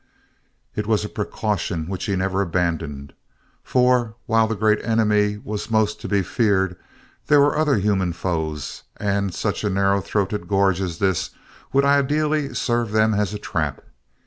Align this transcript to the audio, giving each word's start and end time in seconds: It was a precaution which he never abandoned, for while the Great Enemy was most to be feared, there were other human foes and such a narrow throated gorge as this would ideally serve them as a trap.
It 0.75 0.87
was 0.87 1.05
a 1.05 1.09
precaution 1.09 1.85
which 1.87 2.05
he 2.05 2.15
never 2.15 2.41
abandoned, 2.41 3.13
for 3.63 4.15
while 4.25 4.47
the 4.47 4.55
Great 4.55 4.83
Enemy 4.83 5.37
was 5.43 5.69
most 5.69 6.01
to 6.01 6.07
be 6.07 6.23
feared, 6.23 6.75
there 7.27 7.39
were 7.39 7.55
other 7.55 7.75
human 7.75 8.11
foes 8.11 8.81
and 8.97 9.31
such 9.31 9.63
a 9.63 9.69
narrow 9.69 10.01
throated 10.01 10.47
gorge 10.47 10.81
as 10.81 10.97
this 10.97 11.29
would 11.71 11.85
ideally 11.85 12.51
serve 12.55 12.93
them 12.93 13.13
as 13.13 13.35
a 13.35 13.37
trap. 13.37 13.83